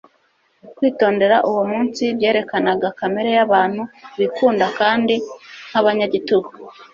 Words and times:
kwitondera 0.75 1.37
uwo 1.49 1.63
munsi 1.71 2.03
byerekanaga 2.17 2.87
kamere 2.99 3.29
y'abantu 3.37 3.81
bikunda 4.19 4.65
kandi 4.79 5.15
b'abanyagitugu. 5.71 6.51